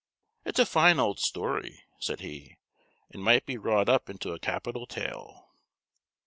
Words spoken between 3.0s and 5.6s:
"and might be wrought up into a capital tale."